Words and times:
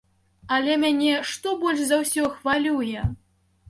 Але 0.57 0.77
мяне 0.85 1.13
што 1.33 1.55
больш 1.63 1.79
за 1.93 2.03
ўсё 2.03 2.29
хвалюе? 2.43 3.11